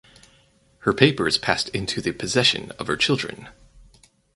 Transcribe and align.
Her 0.79 0.93
papers 0.93 1.37
passed 1.37 1.69
into 1.75 2.01
the 2.01 2.11
possession 2.11 2.71
of 2.79 2.87
her 2.87 2.97
children. 2.97 3.49